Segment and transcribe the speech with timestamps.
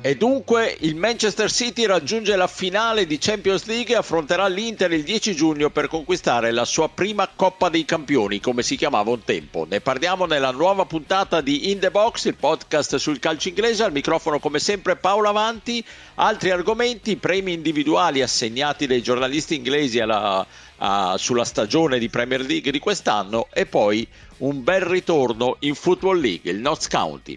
[0.00, 5.02] E dunque il Manchester City raggiunge la finale di Champions League e affronterà l'Inter il
[5.02, 9.66] 10 giugno per conquistare la sua prima Coppa dei Campioni, come si chiamava un tempo.
[9.68, 13.82] Ne parliamo nella nuova puntata di In the Box, il podcast sul calcio inglese.
[13.82, 15.84] Al microfono come sempre Paolo Avanti.
[16.14, 20.46] Altri argomenti, premi individuali assegnati dai giornalisti inglesi alla,
[20.76, 24.06] a, sulla stagione di Premier League di quest'anno e poi
[24.38, 27.36] un bel ritorno in Football League, il Notts County.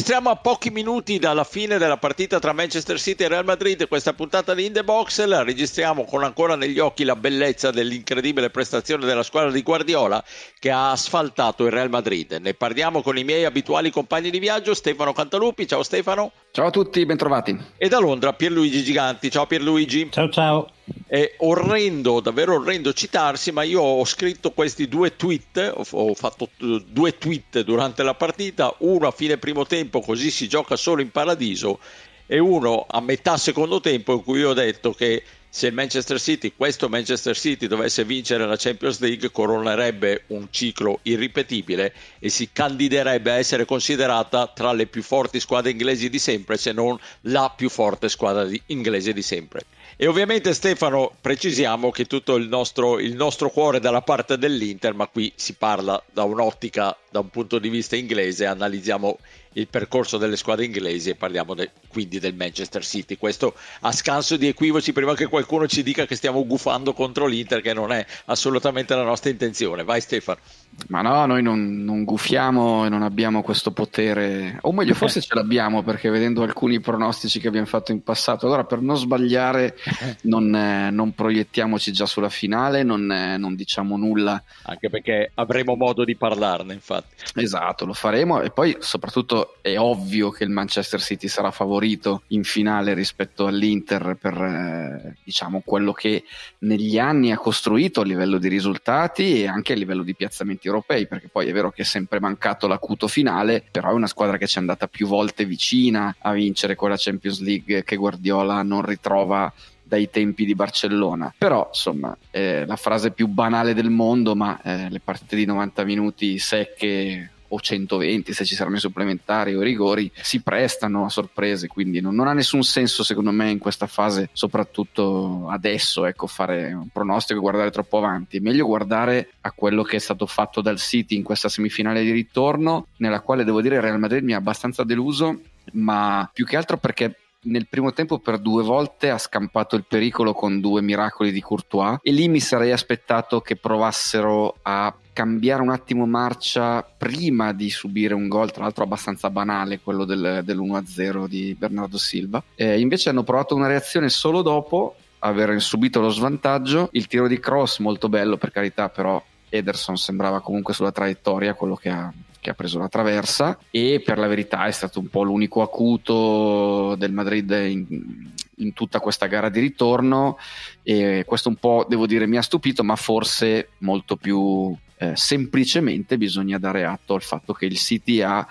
[0.00, 4.14] Registriamo a pochi minuti dalla fine della partita tra Manchester City e Real Madrid questa
[4.14, 9.04] puntata di In The Box, la registriamo con ancora negli occhi la bellezza dell'incredibile prestazione
[9.04, 10.24] della squadra di Guardiola
[10.58, 12.32] che ha asfaltato il Real Madrid.
[12.40, 16.32] Ne parliamo con i miei abituali compagni di viaggio, Stefano Cantalupi, ciao Stefano.
[16.50, 17.54] Ciao a tutti, bentrovati.
[17.76, 20.08] E da Londra Pierluigi Giganti, ciao Pierluigi.
[20.10, 20.70] Ciao ciao.
[21.06, 27.18] È orrendo, davvero orrendo citarsi, ma io ho scritto questi due tweet, ho fatto due
[27.18, 31.80] tweet durante la partita, uno a fine primo tempo, così si gioca solo in paradiso,
[32.26, 36.52] e uno a metà secondo tempo in cui ho detto che se il Manchester City,
[36.56, 43.32] questo Manchester City, dovesse vincere la Champions League, coronerebbe un ciclo irripetibile e si candiderebbe
[43.32, 47.68] a essere considerata tra le più forti squadre inglesi di sempre, se non la più
[47.68, 49.62] forte squadra di, inglese di sempre.
[50.02, 54.94] E ovviamente Stefano, precisiamo che tutto il nostro, il nostro cuore è dalla parte dell'Inter,
[54.94, 59.18] ma qui si parla da un'ottica, da un punto di vista inglese, analizziamo
[59.52, 63.16] il percorso delle squadre inglesi e parliamo de, quindi del Manchester City.
[63.16, 67.60] Questo a scanso di equivoci prima che qualcuno ci dica che stiamo gufando contro l'Inter,
[67.60, 69.84] che non è assolutamente la nostra intenzione.
[69.84, 70.38] Vai Stefano.
[70.86, 75.22] Ma no, noi non, non gufiamo e non abbiamo questo potere, o meglio, forse eh.
[75.22, 79.76] ce l'abbiamo perché vedendo alcuni pronostici che abbiamo fatto in passato, allora per non sbagliare
[80.22, 84.42] non, eh, non proiettiamoci già sulla finale, non, eh, non, diciamo nulla.
[84.62, 87.24] Anche perché avremo modo di parlarne, infatti.
[87.34, 91.79] Esatto, lo faremo e poi soprattutto è ovvio che il Manchester City sarà favorito
[92.28, 96.24] in finale rispetto all'Inter per eh, diciamo quello che
[96.58, 101.06] negli anni ha costruito a livello di risultati e anche a livello di piazzamenti europei,
[101.06, 104.46] perché poi è vero che è sempre mancato l'acuto finale, però è una squadra che
[104.46, 109.52] ci è andata più volte vicina a vincere quella Champions League che Guardiola non ritrova
[109.82, 111.34] dai tempi di Barcellona.
[111.36, 115.84] Però, insomma, è la frase più banale del mondo, ma eh, le partite di 90
[115.84, 121.08] minuti secche o 120 se ci saranno i supplementari o i rigori si prestano a
[121.08, 126.26] sorprese quindi non, non, ha nessun senso secondo me in questa fase soprattutto adesso ecco
[126.26, 128.38] fare un pronostico e guardare troppo avanti.
[128.38, 132.10] È meglio guardare a quello che è stato fatto dal City in questa semifinale di
[132.10, 135.40] ritorno nella quale devo dire Real Madrid mi ha abbastanza deluso
[135.72, 140.34] ma più che altro perché nel primo tempo per due volte ha scampato il pericolo
[140.34, 145.68] con due miracoli di Courtois e lì mi sarei aspettato che provassero a cambiare un
[145.68, 151.54] attimo marcia prima di subire un gol, tra l'altro abbastanza banale, quello del, dell'1-0 di
[151.58, 152.42] Bernardo Silva.
[152.54, 157.38] Eh, invece hanno provato una reazione solo dopo aver subito lo svantaggio, il tiro di
[157.38, 162.10] cross molto bello per carità, però Ederson sembrava comunque sulla traiettoria quello che ha,
[162.40, 163.58] che ha, preso la traversa.
[163.70, 169.00] E per la verità è stato un po' l'unico acuto del Madrid in, in tutta
[169.00, 170.38] questa gara di ritorno.
[170.82, 176.18] E questo un po' devo dire mi ha stupito ma forse molto più eh, semplicemente
[176.18, 178.46] bisogna dare atto al fatto che il City ha,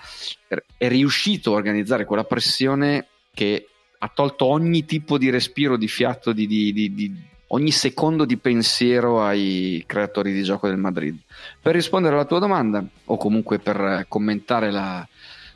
[0.76, 6.32] è riuscito a organizzare quella pressione che ha tolto ogni tipo di respiro, di fiato,
[6.32, 7.14] di, di, di, di
[7.48, 11.16] ogni secondo di pensiero ai creatori di gioco del Madrid.
[11.62, 15.06] Per rispondere alla tua domanda, o comunque per commentare la,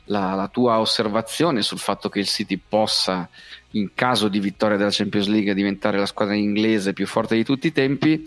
[0.05, 3.27] la, la, tua osservazione sul fatto che il City possa,
[3.71, 7.67] in caso di vittoria della Champions League, diventare la squadra inglese più forte di tutti
[7.67, 8.25] i tempi,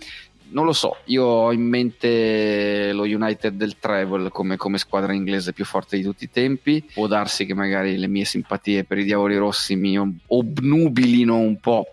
[0.51, 5.53] non lo so, io ho in mente lo United del Travel come, come, squadra inglese
[5.53, 6.85] più forte di tutti i tempi.
[6.93, 11.87] Può darsi che magari le mie simpatie per i Diavoli Rossi mi obnubilino un po',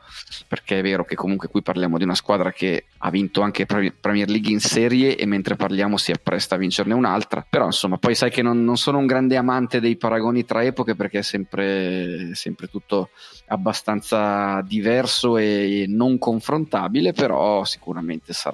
[0.48, 4.30] perché è vero che comunque qui parliamo di una squadra che ha vinto anche Premier
[4.30, 7.46] League in serie e mentre parliamo si appresta a vincerne un'altra.
[7.48, 10.96] Però insomma, poi sai che non, non sono un grande amante dei paragoni tra epoche
[10.96, 13.10] perché è sempre, sempre tutto
[13.48, 18.45] abbastanza diverso e non confrontabile, però sicuramente sarà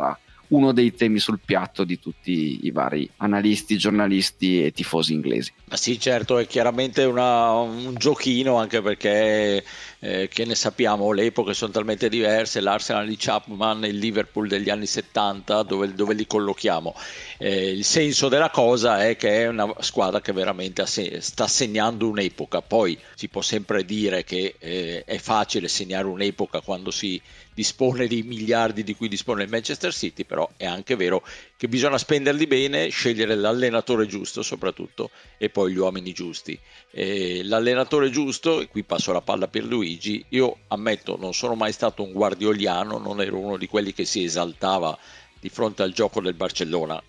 [0.52, 5.52] uno dei temi sul piatto di tutti i vari analisti, giornalisti e tifosi inglesi.
[5.66, 9.64] Ma sì, certo, è chiaramente una, un giochino anche perché
[10.00, 14.70] eh, che ne sappiamo, le epoche sono talmente diverse, l'Arsenal di Chapman il Liverpool degli
[14.70, 16.96] anni 70, dove, dove li collochiamo.
[17.38, 22.62] Eh, il senso della cosa è che è una squadra che veramente sta segnando un'epoca,
[22.62, 27.22] poi si può sempre dire che eh, è facile segnare un'epoca quando si
[27.54, 31.24] dispone dei miliardi di cui dispone il Manchester City, però è anche vero
[31.58, 36.58] che bisogna spenderli bene, scegliere l'allenatore giusto soprattutto e poi gli uomini giusti.
[36.92, 41.74] E l'allenatore giusto, e qui passo la palla per Luigi, io ammetto non sono mai
[41.74, 44.98] stato un guardioliano, non ero uno di quelli che si esaltava
[45.40, 47.02] di fronte al gioco del Barcellona,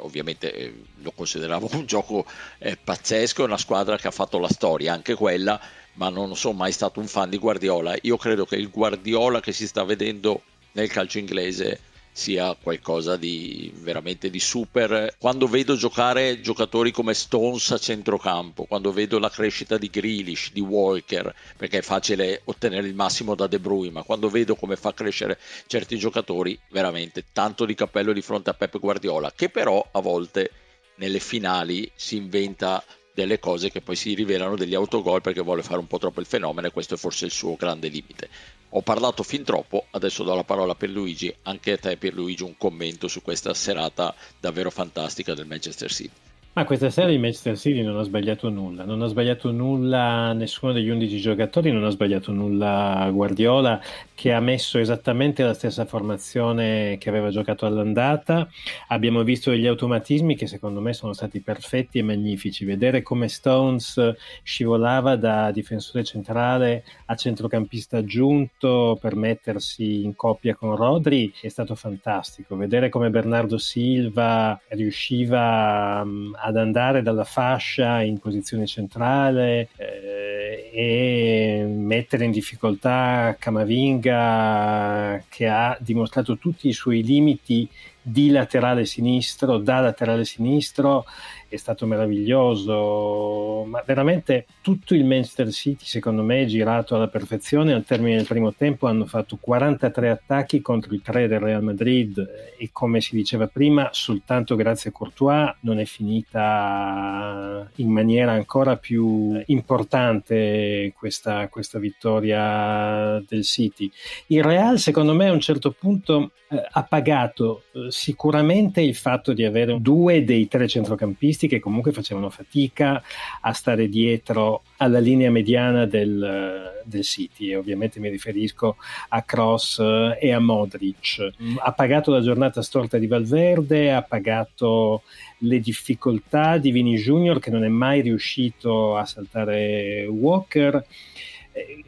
[0.00, 2.24] ovviamente eh, lo consideravo un gioco
[2.58, 5.60] eh, pazzesco, una squadra che ha fatto la storia, anche quella,
[5.98, 7.96] ma non sono mai stato un fan di Guardiola.
[8.02, 10.42] Io credo che il Guardiola che si sta vedendo
[10.72, 11.80] nel calcio inglese
[12.12, 15.14] sia qualcosa di veramente di super.
[15.18, 20.60] Quando vedo giocare giocatori come Stones a centrocampo, quando vedo la crescita di Grealish, di
[20.60, 24.94] Walker, perché è facile ottenere il massimo da De Bruyne, ma quando vedo come fa
[24.94, 30.00] crescere certi giocatori, veramente tanto di cappello di fronte a Pep Guardiola, che però a
[30.00, 30.50] volte
[30.96, 32.82] nelle finali si inventa
[33.18, 36.26] delle cose che poi si rivelano degli autogol perché vuole fare un po' troppo il
[36.26, 38.28] fenomeno e questo è forse il suo grande limite.
[38.70, 42.44] Ho parlato fin troppo, adesso do la parola per Luigi, anche a te per Luigi
[42.44, 46.27] un commento su questa serata davvero fantastica del Manchester City.
[46.52, 50.72] Ma questa sera il Manchester City non ha sbagliato nulla, non ha sbagliato nulla nessuno
[50.72, 53.80] degli 11 giocatori, non ha sbagliato nulla Guardiola
[54.18, 58.48] che ha messo esattamente la stessa formazione che aveva giocato all'andata.
[58.88, 62.64] Abbiamo visto degli automatismi che secondo me sono stati perfetti e magnifici.
[62.64, 70.74] Vedere come Stones scivolava da difensore centrale a centrocampista aggiunto per mettersi in coppia con
[70.74, 72.56] Rodri è stato fantastico.
[72.56, 81.64] Vedere come Bernardo Silva riusciva mm, ad andare dalla fascia in posizione centrale eh, e
[81.66, 87.68] mettere in difficoltà Camavinga che ha dimostrato tutti i suoi limiti
[88.00, 91.04] di laterale sinistro, da laterale sinistro
[91.48, 97.72] è stato meraviglioso, ma veramente tutto il Manchester City secondo me è girato alla perfezione,
[97.72, 102.18] al termine del primo tempo hanno fatto 43 attacchi contro i 3 del Real Madrid
[102.58, 108.76] e come si diceva prima soltanto grazie a Courtois non è finita in maniera ancora
[108.76, 113.90] più importante questa, questa vittoria del City.
[114.26, 119.32] Il Real secondo me a un certo punto eh, ha pagato eh, sicuramente il fatto
[119.32, 123.02] di avere due dei tre centrocampisti che comunque facevano fatica
[123.40, 128.76] a stare dietro alla linea mediana del, del City e ovviamente mi riferisco
[129.08, 129.82] a Cross
[130.20, 131.32] e a Modric.
[131.42, 131.56] Mm.
[131.58, 135.02] Ha pagato la giornata storta di Valverde, ha pagato
[135.38, 140.84] le difficoltà di Vini Junior che non è mai riuscito a saltare Walker eh,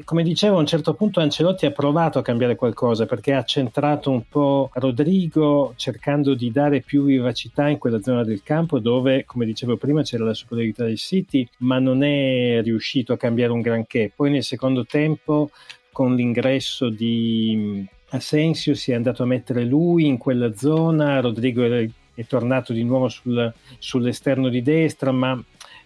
[0.04, 4.10] come dicevo, a un certo punto Ancelotti ha provato a cambiare qualcosa perché ha centrato
[4.10, 9.46] un po' Rodrigo cercando di dare più vivacità in quella zona del campo dove, come
[9.46, 14.10] dicevo prima, c'era la superiorità del City, ma non è riuscito a cambiare un granché.
[14.14, 15.50] Poi nel secondo tempo,
[15.92, 21.88] con l'ingresso di Asensio, si è andato a mettere lui in quella zona, Rodrigo è,
[22.14, 25.40] è tornato di nuovo sul, sull'esterno di destra, ma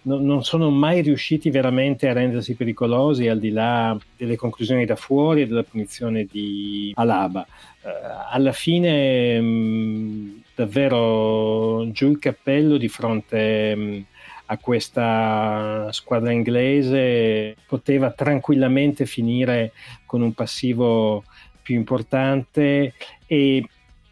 [0.04, 4.96] no, non sono mai riusciti veramente a rendersi pericolosi al di là delle conclusioni da
[4.96, 7.46] fuori e della punizione di Alaba.
[7.82, 7.88] Uh,
[8.30, 14.00] alla fine mh, mm, davvero giù il cappello di fronte mh, mm,
[14.46, 19.72] a questa squadra inglese poteva tranquillamente finire
[20.04, 21.24] con un passivo
[21.62, 22.92] più importante
[23.26, 23.66] e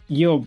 [0.06, 0.46] io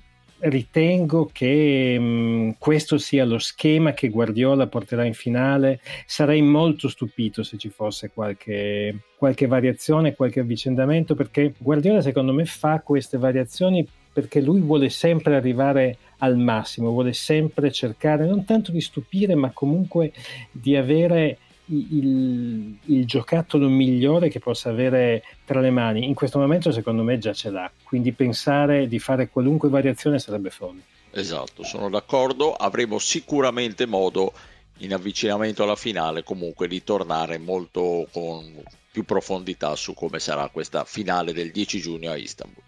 [0.49, 5.79] ritengo che mh, mm, questo sia lo schema che Guardiola porterà in finale.
[6.05, 12.45] Sarei molto stupito se ci fosse qualche, qualche variazione, qualche avvicendamento, perché Guardiola secondo me
[12.45, 18.71] fa queste variazioni perché lui vuole sempre arrivare al massimo, vuole sempre cercare non tanto
[18.71, 20.13] di stupire, ma comunque
[20.51, 21.37] di avere
[21.67, 26.05] il, il, giocattolo migliore che possa avere tra le mani.
[26.05, 27.71] In questo momento, secondo me, già ce l'ha.
[27.83, 30.81] Quindi pensare di fare qualunque variazione sarebbe folle.
[31.11, 32.53] Esatto, sono d'accordo.
[32.53, 34.33] Avremo sicuramente modo
[34.79, 40.83] in avvicinamento alla finale comunque di tornare molto con più profondità su come sarà questa
[40.83, 42.63] finale del 10 giugno a Istanbul.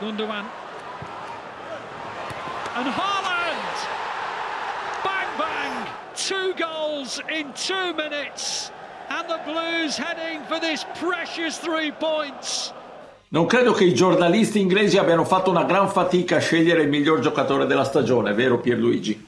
[0.00, 0.67] Gundogan
[2.78, 3.76] and Haaland!
[5.04, 5.86] Bang bang!
[6.14, 8.70] Two goals in two minutes.
[9.08, 12.72] and the Blues heading for this precious three points.
[13.30, 17.20] Non credo che i giornalisti inglesi abbiano fatto una gran fatica a scegliere il miglior
[17.20, 19.26] giocatore della stagione, vero Pierluigi?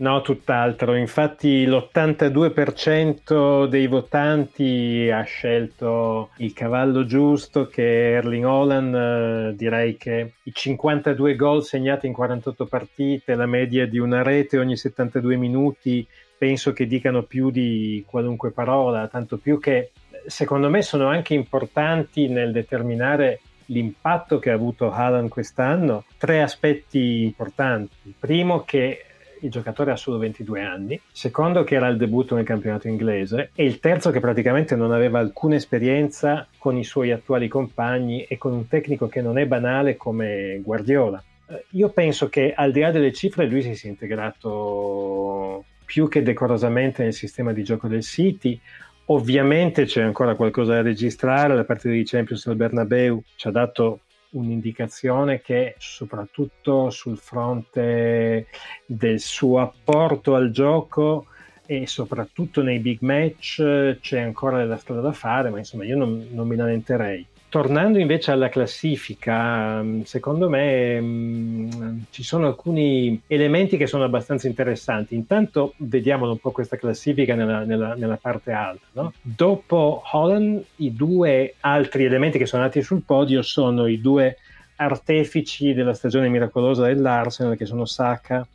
[0.00, 0.94] No, tutt'altro.
[0.94, 8.94] Infatti l'82% dei votanti ha scelto il cavallo giusto che Erling Holland.
[8.94, 14.58] Eh, direi che i 52 gol segnati in 48 partite, la media di una rete
[14.58, 19.90] ogni 72 minuti, penso che dicano più di qualunque parola, tanto più che
[20.26, 26.04] secondo me sono anche importanti nel determinare l'impatto che ha avuto Haaland quest'anno.
[26.18, 28.14] Tre aspetti importanti.
[28.16, 29.02] Primo che
[29.42, 33.64] il giocatore ha solo 22 anni, secondo che era il debutto nel campionato inglese e
[33.64, 38.52] il terzo che praticamente non aveva alcuna esperienza con i suoi attuali compagni e con
[38.52, 41.22] un tecnico che non è banale come Guardiola.
[41.48, 46.22] Eh, io penso che al di là delle cifre lui si sia integrato più che
[46.22, 48.60] decorosamente nel sistema di gioco del City.
[49.06, 54.00] Ovviamente c'è ancora qualcosa da registrare, la partita di Champions del Bernabeu ci ha dato
[54.30, 58.46] un'indicazione che soprattutto sul fronte
[58.84, 61.26] del suo apporto al gioco
[61.66, 66.28] e soprattutto nei big match c'è ancora della strada da fare, ma insomma io non,
[66.30, 67.26] non mi lamenterei.
[67.50, 74.04] Tornando invece alla classifica, mm, secondo me mh, mm, ci sono alcuni elementi che sono
[74.04, 75.14] abbastanza interessanti.
[75.14, 78.84] Intanto vediamo un po' questa classifica nella, nella, nella parte alta.
[78.92, 79.14] No?
[79.22, 84.36] Dopo Holland, i due altri elementi che sono nati sul podio sono i due
[84.76, 88.46] artefici della stagione miracolosa dell'Arsenal, che sono Saka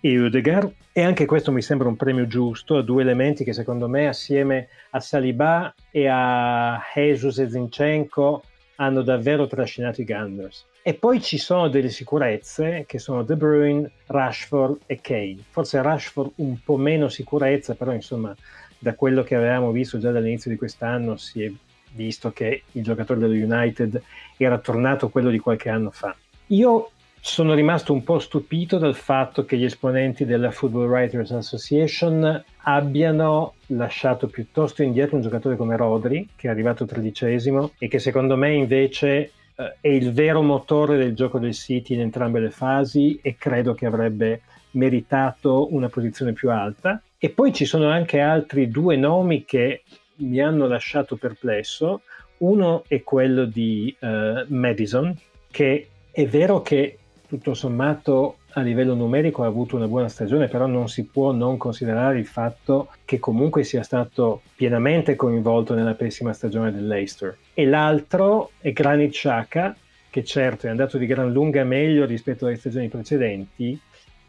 [0.00, 3.88] e Odegaard e anche questo mi sembra un premio giusto a due elementi che secondo
[3.88, 8.42] me assieme a Saliba e a Jesus e Zinchenko
[8.76, 10.64] hanno davvero trascinato i Gunners.
[10.82, 15.38] E poi ci sono delle sicurezze che sono De Bruyne, Rashford e Kane.
[15.50, 18.34] Forse Rashford un po' meno sicurezza, però insomma
[18.78, 21.52] da quello che avevamo visto già dall'inizio di quest'anno si è
[21.92, 24.00] visto che il giocatore dello United
[24.36, 26.16] era tornato quello di qualche anno fa.
[26.48, 26.90] Io
[27.28, 33.54] sono rimasto un po' stupito dal fatto che gli esponenti della Football Writers Association abbiano
[33.66, 38.54] lasciato piuttosto indietro un giocatore come Rodri, che è arrivato tredicesimo e che secondo me
[38.54, 43.36] invece eh, è il vero motore del gioco del City in entrambe le fasi e
[43.36, 44.40] credo che avrebbe
[44.72, 47.00] meritato una posizione più alta.
[47.18, 49.82] E poi ci sono anche altri due nomi che
[50.16, 52.02] mi hanno lasciato perplesso.
[52.38, 55.14] Uno è quello di uh, Madison,
[55.50, 56.97] che è vero che
[57.28, 61.58] tutto sommato a livello numerico ha avuto una buona stagione, però non si può non
[61.58, 67.36] considerare il fatto che comunque sia stato pienamente coinvolto nella pessima stagione del Leicester.
[67.52, 69.76] E l'altro è Granit Xhaka,
[70.08, 73.78] che certo è andato di gran lunga meglio rispetto alle stagioni precedenti,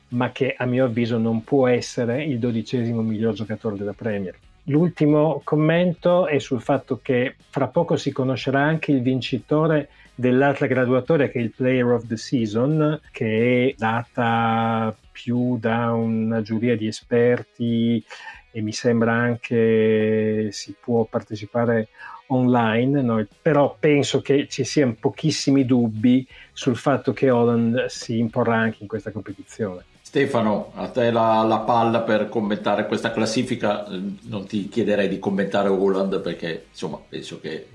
[0.10, 4.36] ma che a mio avviso non può essere il dodicesimo miglior giocatore della Premier.
[4.64, 9.90] L'ultimo commento è sul fatto che fra poco si conoscerà anche il vincitore
[10.20, 16.42] dell'altra graduatoria che è il Player of the Season, che è data più da una
[16.42, 18.04] giuria di esperti
[18.52, 21.88] e mi sembra anche si può partecipare
[22.28, 23.26] online, no?
[23.42, 28.90] però penso che ci siano pochissimi dubbi sul fatto che Holland si imporrà anche in
[28.90, 29.86] questa competizione.
[30.02, 33.86] Stefano, a te la, la, palla per commentare questa classifica,
[34.24, 37.68] non ti chiederei di commentare Holland perché insomma penso che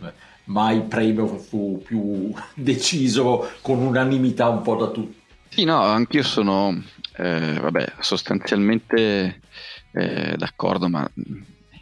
[0.44, 5.22] mai premio fu più deciso con unanimità un po' da tutti.
[5.48, 6.82] Sì, no, anch'io sono
[7.16, 9.40] eh, vabbè, sostanzialmente
[9.92, 11.08] eh, d'accordo, ma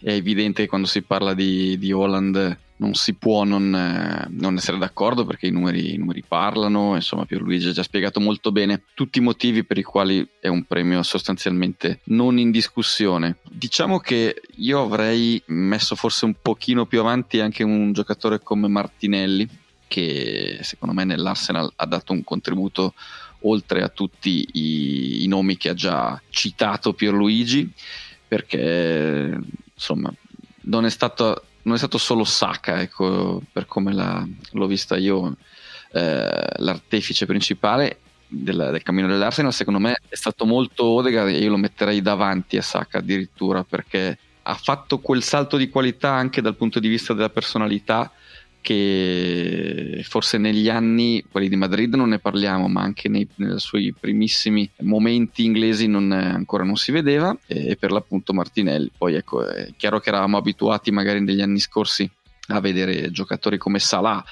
[0.03, 4.57] è evidente che quando si parla di, di Holland non si può non, eh, non
[4.57, 8.83] essere d'accordo perché i numeri, i numeri, parlano, insomma Pierluigi ha già spiegato molto bene
[8.95, 13.37] tutti i motivi per i quali è un premio sostanzialmente non in discussione.
[13.49, 19.49] Diciamo che io avrei messo forse un pochino più avanti anche un giocatore come Martinelli
[19.87, 22.95] che secondo me nell'Arsenal ha dato un contributo
[23.43, 27.71] oltre a tutti i, i nomi che ha già citato Pierluigi
[28.27, 29.39] perché
[29.83, 30.13] insomma
[30.63, 35.37] non è stato non è stato solo Saka, ecco, per come la, l'ho vista io,
[35.93, 41.51] eh, l'artefice principale del, del, cammino dell'Arsenal, secondo me è stato molto Odegaard e io
[41.51, 46.57] lo metterei davanti a Saka addirittura perché ha fatto quel salto di qualità anche dal
[46.57, 48.11] punto di vista della personalità
[48.63, 53.93] che forse negli anni, quelli di Madrid non ne parliamo, ma anche nei, nei suoi
[53.99, 58.91] primissimi momenti inglesi non, ancora non si vedeva, e, e, per l'appunto Martinelli.
[58.97, 62.11] Poi ecco, è chiaro che eravamo abituati magari negli anni scorsi
[62.49, 64.25] a vedere giocatori come Salah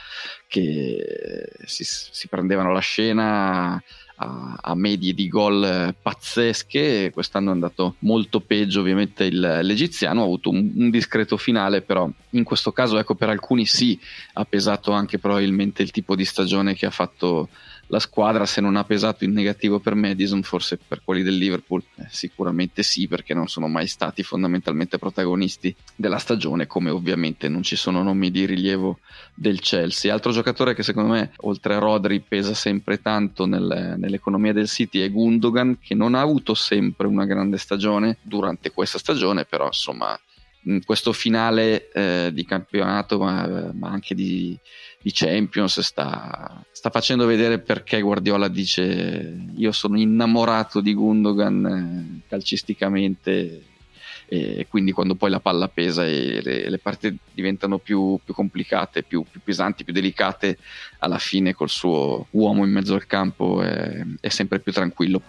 [0.48, 3.82] che si, si prendevano la scena
[4.22, 7.10] a, a, medie di gol pazzesche.
[7.12, 12.08] Quest'anno è andato molto peggio, ovviamente il, l'egiziano ha avuto un, un, discreto finale, però
[12.30, 13.98] in questo caso, ecco, per alcuni sì,
[14.34, 17.48] ha pesato anche probabilmente il tipo di stagione che ha fatto
[17.90, 21.82] la squadra se non ha pesato in negativo per Madison, forse per quelli del Liverpool
[21.96, 27.62] eh, sicuramente sì, perché non sono mai stati fondamentalmente protagonisti della stagione, come ovviamente non
[27.64, 29.00] ci sono nomi di rilievo
[29.34, 30.12] del Chelsea.
[30.12, 35.00] Altro giocatore che secondo me, oltre a Rodri, pesa sempre tanto nel, nell'economia del City
[35.00, 40.18] è Gundogan, che non ha avuto sempre una grande stagione durante questa stagione, però insomma
[40.64, 44.56] in questo finale eh, di campionato, ma, ma anche di,
[45.02, 52.28] di Champions, sta, sta, facendo vedere perché Guardiola dice io sono innamorato di Gundogan eh,
[52.28, 53.64] calcisticamente
[54.32, 59.02] e quindi quando poi la palla pesa e le, le partite diventano più, più complicate,
[59.02, 60.56] più, più, pesanti, più delicate,
[60.98, 65.20] alla fine col suo uomo in mezzo al campo è, è sempre più tranquillo.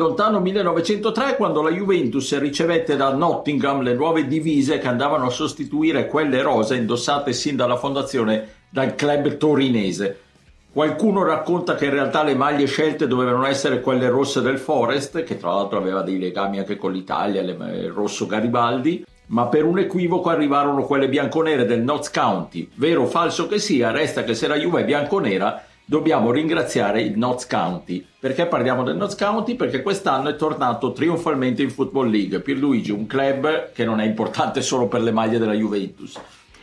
[0.00, 6.06] Lontano 1903 quando la Juventus ricevette da Nottingham le nuove divise che andavano a sostituire
[6.06, 10.20] quelle rose indossate sin dalla fondazione dal club torinese.
[10.72, 15.36] Qualcuno racconta che in realtà le maglie scelte dovevano essere quelle rosse del Forest, che
[15.36, 20.30] tra l'altro aveva dei legami anche con l'Italia, il rosso Garibaldi, ma per un equivoco
[20.30, 22.70] arrivarono quelle bianconere del Notts County.
[22.76, 27.18] Vero o falso che sia, resta che se la Juve è bianconera dobbiamo ringraziare il
[27.18, 28.06] Notts County.
[28.20, 29.56] Perché parliamo del Notts County?
[29.56, 32.38] Perché quest'anno è tornato trionfalmente in Football League.
[32.42, 36.16] Pierluigi, un club che non è importante solo per le maglie della Juventus.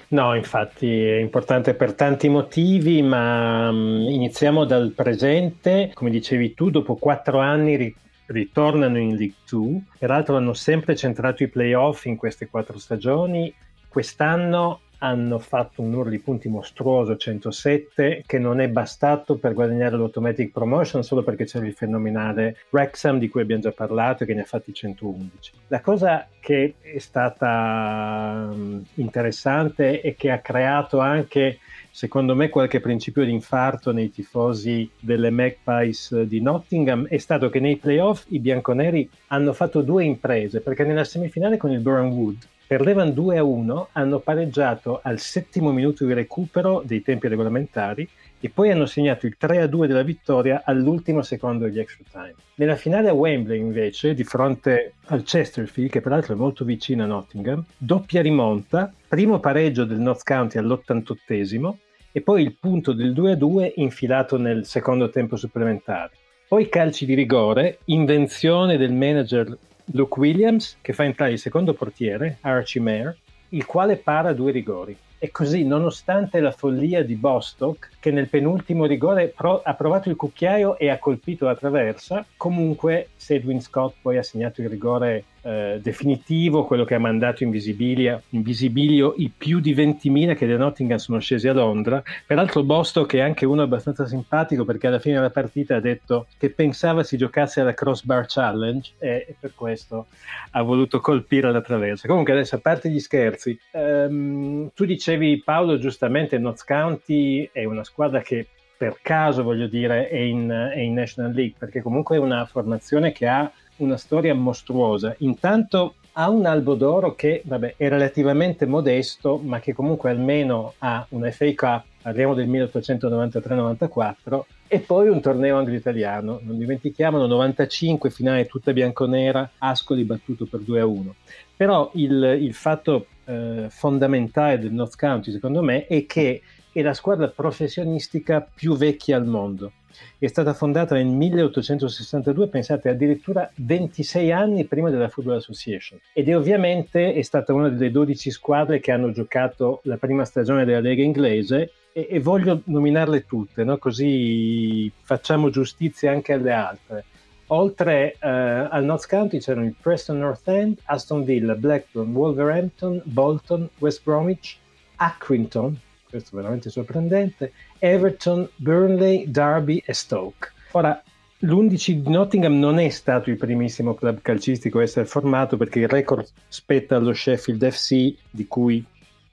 [0.10, 5.92] No, infatti è importante per tanti motivi, ma um, iniziamo dal presente.
[5.94, 7.96] Come dicevi tu, dopo quattro anni ri-
[8.28, 9.82] ritornano in League 2.
[10.00, 13.54] Peraltro hanno sempre centrato i playoff in queste quattro stagioni.
[13.90, 19.98] Quest'anno hanno fatto un numero di punti mostruoso 107 che non è bastato per guadagnare
[19.98, 24.34] l'automatic promotion solo perché c'era il fenomenale Wrexham di cui abbiamo già parlato e che
[24.34, 31.00] ne ha fatti 111 la cosa che è stata um, interessante e che ha creato
[31.00, 31.60] anche
[31.92, 37.60] secondo me qualche principio di infarto nei tifosi delle Magpies di Nottingham è stato che
[37.60, 42.48] nei playoff i bianconeri hanno fatto due imprese perché nella semifinale con il Burn Wood
[42.68, 48.06] Perdevano 2 a 1, hanno pareggiato al settimo minuto di recupero dei tempi regolamentari
[48.42, 52.36] e poi hanno segnato il 3 a 2 della vittoria all'ultimo secondo degli extra time.
[52.56, 57.08] Nella finale a Wembley, invece, di fronte al Chesterfield, che peraltro è molto vicino a
[57.08, 61.74] Nottingham, doppia rimonta, primo pareggio del North County all'88
[62.12, 66.12] e poi il punto del 2 a 2 infilato nel secondo tempo supplementare.
[66.50, 69.58] Poi calci di rigore, invenzione del manager
[69.92, 73.18] Luke Williams che fa entrare il secondo portiere, Archie Mayer,
[73.50, 74.98] il quale para due rigori.
[75.20, 80.16] E così, nonostante la follia di Bostock, che nel penultimo rigore pro- ha provato il
[80.16, 85.80] cucchiaio e ha colpito la traversa, comunque Sedwin Scott poi ha segnato il rigore eh,
[85.82, 90.58] definitivo, quello che ha mandato in visibilio, in visibilio i più di 20.000 che da
[90.58, 92.04] Nottingham sono scesi a Londra.
[92.26, 96.50] Peraltro Bostock è anche uno abbastanza simpatico perché alla fine della partita ha detto che
[96.50, 100.08] pensava si giocasse alla Crossbar Challenge e, e per questo
[100.52, 102.10] ha voluto colpire la traversa.
[102.10, 107.86] Comunque adesso a parte gli scherzi, ehm, tu dicevi Paolo giustamente Notts County è una
[107.86, 112.20] squadra che per caso voglio dire è in, è in National League perché comunque è
[112.20, 115.16] una formazione che ha una storia mostruosa.
[115.20, 121.06] Intanto ha un albo d'oro che vabbè, è relativamente modesto, ma che comunque almeno ha
[121.10, 126.40] una FA Cup, parliamo del 1893-94, e poi un torneo anglo-italiano.
[126.42, 131.10] Non dimentichiamolo, 95, finale tutta bianconera, Ascoli battuto per 2-1.
[131.56, 136.96] Però il, il fatto eh, fondamentale del North County, secondo me, è che è la
[136.96, 139.72] squadra professionistica più vecchia al mondo
[140.18, 146.36] è stata fondata nel 1862, pensate addirittura 26 anni prima della Football Association ed è
[146.36, 151.04] ovviamente è stata una delle 12 squadre che hanno giocato la prima stagione della Lega
[151.04, 153.78] inglese e, e voglio nominarle tutte, no?
[153.78, 157.06] così facciamo giustizia anche alle altre.
[157.48, 163.70] Oltre eh, al North County c'erano il Preston North End, Aston Villa, Blackburn, Wolverhampton, Bolton,
[163.80, 164.58] West Bromwich,
[164.98, 170.52] Accrington, questo è veramente sorprendente, Everton, Burnley, Derby e Stoke.
[170.72, 171.02] Ora,
[171.40, 175.88] l'11 di Nottingham non è stato il primissimo club calcistico a essere formato perché il
[175.88, 178.84] record spetta allo Sheffield FC, di cui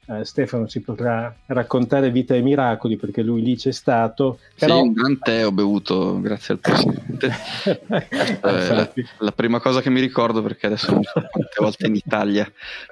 [0.07, 4.39] eh, Stefano ci potrà raccontare vita e miracoli perché lui lì c'è stato.
[4.59, 4.83] Però...
[4.83, 7.33] Sì, un tè ho bevuto grazie al presidente.
[7.89, 11.95] eh, la, la, prima cosa che mi ricordo perché adesso non so quante volte in
[11.95, 12.51] Italia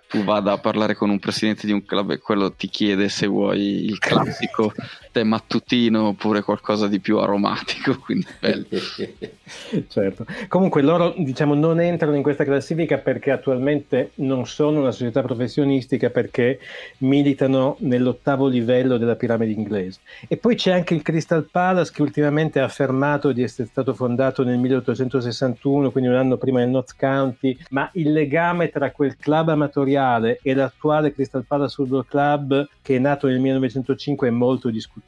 [0.08, 3.26] tu vada a parlare con un presidente di un club e quello ti chiede se
[3.26, 4.72] vuoi il classico
[5.12, 8.66] tè mattutino oppure qualcosa di più aromatico, quindi bello.
[9.88, 10.26] certo.
[10.48, 16.10] Comunque loro diciamo non entrano in questa classifica perché attualmente non sono una società professionistica
[16.10, 16.58] perché
[16.98, 20.00] militano nell'ottavo livello della piramide inglese.
[20.26, 24.42] E poi c'è anche il Crystal Palace che ultimamente ha affermato di essere stato fondato
[24.42, 29.50] nel 1861, quindi un anno prima del North County, ma il legame tra quel club
[29.50, 35.01] amatoriale e l'attuale Crystal Palace Football Club che è nato nel 1905 è molto discutibile.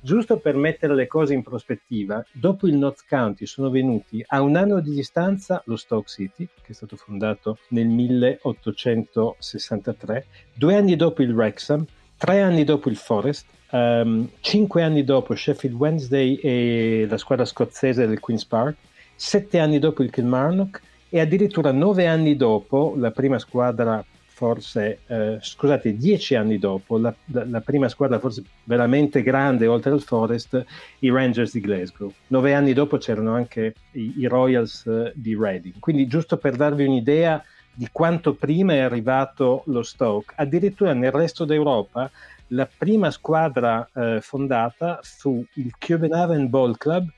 [0.00, 4.56] Giusto per mettere le cose in prospettiva, dopo il North County sono venuti a un
[4.56, 11.22] anno di distanza lo Stoke City, che è stato fondato nel 1863, due anni dopo
[11.22, 17.18] il Wrexham, tre anni dopo il Forest, um, cinque anni dopo Sheffield Wednesday e la
[17.18, 18.76] squadra scozzese del Queen's Park,
[19.14, 24.04] sette anni dopo il Kilmarnock e addirittura nove anni dopo la prima squadra
[24.36, 30.02] forse, eh, scusate, dieci anni dopo, la, la, prima squadra forse veramente grande oltre al
[30.02, 30.62] Forest,
[30.98, 32.12] i Rangers di Glasgow.
[32.26, 35.78] Nove anni dopo c'erano anche i, i Royals eh, di Reading.
[35.78, 41.46] Quindi giusto per darvi un'idea di quanto prima è arrivato lo Stoke, addirittura nel resto
[41.46, 42.10] d'Europa
[42.48, 47.08] la prima squadra eh, fondata fu il Copenhagen Ball Club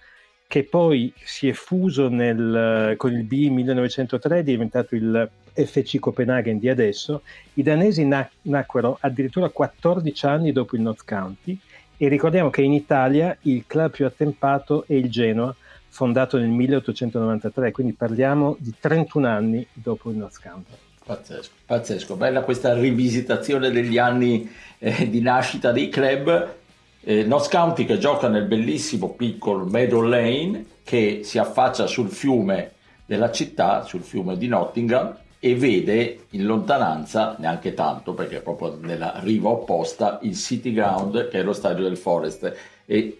[0.47, 5.29] che poi si è fuso nel, con il B 1903 è diventato il
[5.65, 7.23] FC Copenaghen di adesso,
[7.55, 11.59] i danesi nac- nacquero addirittura 14 anni dopo il North County
[11.97, 15.55] e ricordiamo che in Italia il club più attempato è il Genoa,
[15.89, 20.73] fondato nel 1893, quindi parliamo di 31 anni dopo il North County.
[21.05, 26.55] Pazzesco, pazzesco, bella questa rivisitazione degli anni eh, di nascita dei club.
[27.01, 32.73] Eh, North County che gioca nel bellissimo piccolo Meadow Lane che si affaccia sul fiume
[33.07, 39.21] della città, sul fiume di Nottingham, e vede in lontananza, neanche tanto perché proprio nella
[39.23, 42.55] riva opposta, il City Ground che è lo stadio del Forest
[42.91, 43.19] e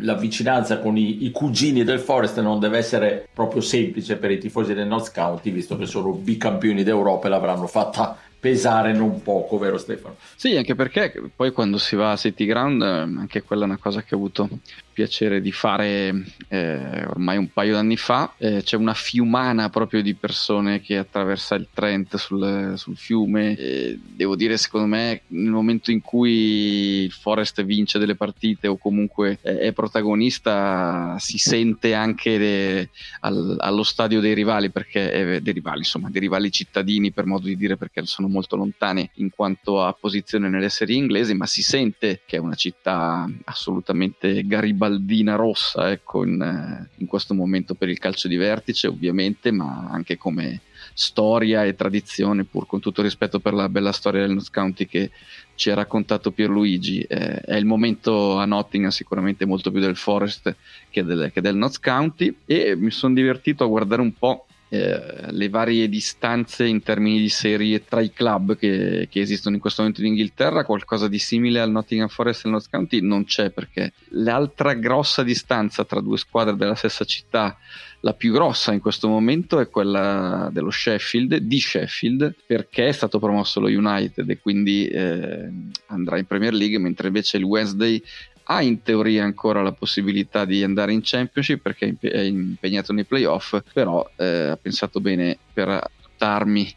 [0.00, 4.38] la vicinanza con i, i, cugini del Forest non deve essere proprio semplice per i
[4.38, 9.56] tifosi del North County visto che sono bicampioni d'Europa e l'avranno fatta pesare non poco,
[9.56, 10.16] vero Stefano?
[10.36, 13.78] Sì, anche perché poi quando si va a City Ground, eh, anche quella è una
[13.78, 14.50] cosa che ho avuto
[14.92, 18.34] piacere di fare eh, ormai un paio d'anni fa.
[18.36, 23.56] Eh, c'è una fiumana proprio di persone che attraversa il Trent sul, sul fiume.
[23.56, 28.76] E devo dire, secondo me, nel momento in cui il Forest vince delle partite o
[28.76, 29.03] comunque
[29.40, 32.88] è protagonista, si sente anche de,
[33.20, 37.46] al, allo stadio dei rivali, perché è, dei rivali, insomma, dei rivali cittadini per modo
[37.46, 41.62] di dire, perché sono molto lontani in quanto a posizione nelle serie inglesi, ma si
[41.62, 47.74] sente che è una città assolutamente garibaldi baldina rossa ecco, in, eh, in, questo momento
[47.74, 50.60] per il calcio di vertice ovviamente, ma anche come
[50.94, 55.10] storia e tradizione, pur con tutto rispetto per la bella storia del North County che
[55.56, 57.00] ci ha raccontato Pierluigi.
[57.00, 60.54] Eh, è il momento a Nottingham sicuramente molto più del Forest
[60.88, 65.30] che del, che del North County e mi sono divertito a guardare un po' Eh,
[65.30, 69.82] le varie distanze in termini di serie tra i club che, che, esistono in questo
[69.82, 73.00] momento in Inghilterra, qualcosa di simile al Nottingham Forest e al North County?
[73.00, 77.56] Non c'è perché l'altra grossa distanza tra due squadre della stessa città,
[78.00, 83.18] la più grossa in questo momento è quella dello Sheffield, di Sheffield, perché è stato
[83.18, 85.50] promosso lo United e quindi eh,
[85.86, 88.02] andrà in Premier League, mentre invece il Wednesday
[88.44, 93.60] ha in teoria ancora la possibilità di andare in Championship perché è impegnato nei playoff,
[93.72, 96.74] però eh, ha pensato bene per adottarmi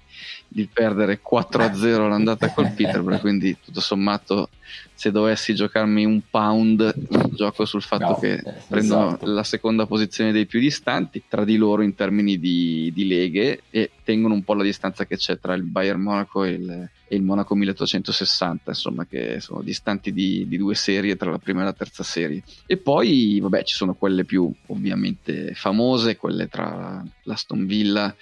[0.48, 4.50] di perdere 4-0 l'andata col Peterborough, quindi tutto sommato
[4.98, 6.92] se dovessi giocarmi un pound
[7.36, 9.26] gioco sul fatto no, che eh, prendo esatto.
[9.28, 13.92] la seconda posizione dei più distanti tra di loro in termini di, di leghe e
[14.04, 17.22] tengono un po' la distanza che c'è tra il Bayern Monaco e il, e il
[17.22, 21.74] Monaco 1860, insomma, che sono distanti di, di, due serie tra la prima e la
[21.74, 22.42] terza serie.
[22.66, 28.16] E poi, vabbè, ci sono quelle più ovviamente famose, quelle tra l'Aston Villa,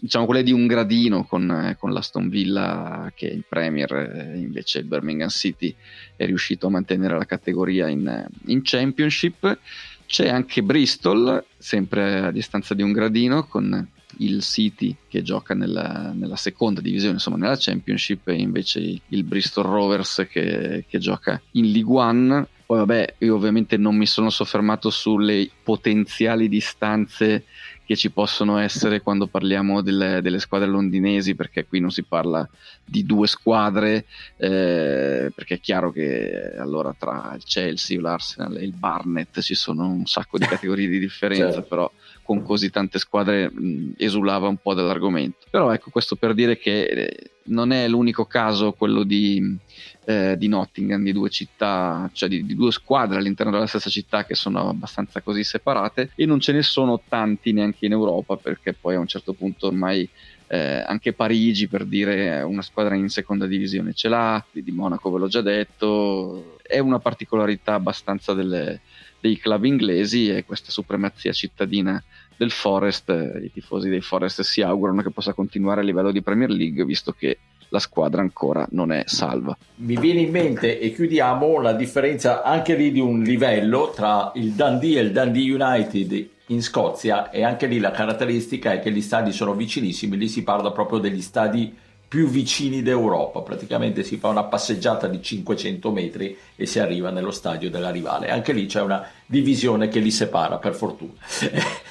[0.00, 4.84] diciamo quelle di un gradino con, con l'Aston Villa che è in Premier, invece il
[4.84, 5.74] Birmingham City
[6.20, 9.58] è riuscito a mantenere la categoria in, in Championship.
[10.04, 16.12] C'è anche Bristol, sempre a distanza di un gradino, con il City che gioca nella,
[16.14, 21.72] nella, seconda divisione, insomma nella Championship, e invece il Bristol Rovers che, che gioca in
[21.72, 22.46] League One.
[22.66, 27.44] Poi vabbè, io ovviamente non mi sono soffermato sulle potenziali distanze
[27.90, 32.48] che ci possono essere quando parliamo delle, delle squadre londinesi, perché qui non si parla
[32.84, 34.04] di due squadre,
[34.36, 39.88] eh, perché è chiaro che allora tra il Chelsea, l'Arsenal e il Barnet ci sono
[39.88, 41.62] un sacco di categorie di differenza, certo.
[41.62, 41.90] però
[42.30, 45.46] con così tante squadre mh, esulava un po' dell'argomento.
[45.50, 49.58] Però ecco questo per dire che eh, non è l'unico caso quello di,
[50.04, 54.24] eh, di Nottingham, di due città, cioè di, di, due squadre all'interno della stessa città
[54.24, 58.74] che sono abbastanza così separate e non ce ne sono tanti neanche in Europa perché
[58.74, 60.08] poi a un certo punto ormai
[60.46, 65.18] eh, anche Parigi per dire una squadra in seconda divisione ce l'ha, di Monaco ve
[65.18, 68.82] l'ho già detto, è una particolarità abbastanza delle,
[69.20, 72.02] dei club inglesi e questa supremazia cittadina
[72.36, 73.10] del Forest,
[73.42, 77.12] i tifosi dei Forest si augurano che possa continuare a livello di Premier League visto
[77.12, 79.56] che la squadra ancora non è salva.
[79.76, 84.52] Mi viene in mente e chiudiamo la differenza anche lì di un livello tra il
[84.52, 89.00] Dundee e il Dundee United in Scozia e anche lì la caratteristica è che gli
[89.00, 91.72] stadi sono vicinissimi, lì si parla proprio degli stadi
[92.10, 97.30] più vicini d'Europa, praticamente si fa una passeggiata di 500 metri e si arriva nello
[97.30, 98.30] stadio della rivale.
[98.30, 101.12] Anche lì c'è una divisione che li separa, per fortuna.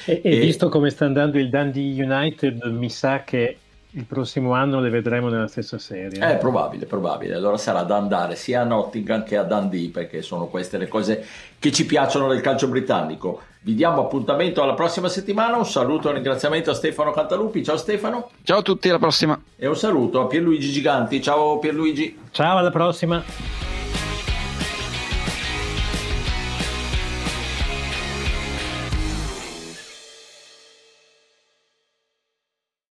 [0.04, 3.60] E, e visto come sta andando il Dundee United, mi sa che
[3.92, 6.20] il prossimo anno le vedremo nella stessa serie.
[6.20, 7.34] È probabile, probabile.
[7.34, 11.26] Allora sarà da andare sia a Nottingham che a Dundee, perché sono queste le cose
[11.58, 13.42] che ci piacciono del calcio britannico.
[13.62, 15.58] Vi diamo appuntamento alla prossima settimana.
[15.58, 17.64] Un saluto e un ringraziamento a Stefano Cantalupi.
[17.64, 18.30] Ciao Stefano.
[18.44, 19.42] Ciao a tutti, alla prossima.
[19.56, 21.22] E un saluto a Pierluigi Giganti.
[21.22, 22.18] Ciao Pierluigi.
[22.32, 23.69] Ciao, alla prossima.